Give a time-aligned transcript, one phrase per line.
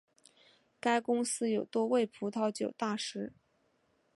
[0.79, 3.33] 该公司有多位葡萄酒大师。